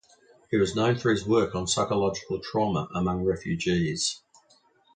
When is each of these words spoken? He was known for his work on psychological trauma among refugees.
He 0.49 0.57
was 0.57 0.75
known 0.75 0.95
for 0.97 1.11
his 1.11 1.27
work 1.27 1.53
on 1.53 1.67
psychological 1.67 2.39
trauma 2.39 2.89
among 2.91 3.23
refugees. 3.23 4.23